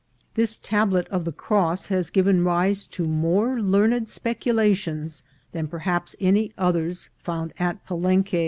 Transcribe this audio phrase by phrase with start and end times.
[0.33, 6.15] This tablet of the cross has given rise to more learned spec ulations than perhaps
[6.19, 8.39] any others found at Palenque.